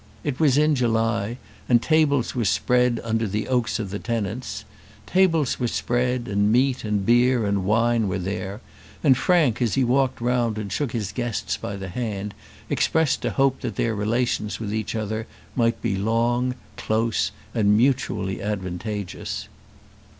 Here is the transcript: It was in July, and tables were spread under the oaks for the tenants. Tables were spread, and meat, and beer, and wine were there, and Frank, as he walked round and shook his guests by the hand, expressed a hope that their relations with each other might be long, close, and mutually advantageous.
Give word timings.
It 0.23 0.39
was 0.39 0.57
in 0.57 0.73
July, 0.73 1.37
and 1.69 1.79
tables 1.79 2.33
were 2.33 2.43
spread 2.45 2.99
under 3.03 3.27
the 3.27 3.47
oaks 3.47 3.77
for 3.77 3.83
the 3.83 3.99
tenants. 3.99 4.65
Tables 5.05 5.59
were 5.59 5.67
spread, 5.67 6.27
and 6.27 6.51
meat, 6.51 6.83
and 6.83 7.05
beer, 7.05 7.45
and 7.45 7.65
wine 7.65 8.07
were 8.07 8.17
there, 8.17 8.61
and 9.03 9.15
Frank, 9.15 9.61
as 9.61 9.75
he 9.75 9.83
walked 9.83 10.19
round 10.19 10.57
and 10.57 10.71
shook 10.73 10.93
his 10.93 11.11
guests 11.11 11.55
by 11.55 11.75
the 11.75 11.89
hand, 11.89 12.33
expressed 12.67 13.23
a 13.25 13.29
hope 13.29 13.61
that 13.61 13.75
their 13.75 13.93
relations 13.93 14.59
with 14.59 14.73
each 14.73 14.95
other 14.95 15.27
might 15.55 15.79
be 15.83 15.95
long, 15.95 16.55
close, 16.77 17.29
and 17.53 17.77
mutually 17.77 18.41
advantageous. 18.41 19.49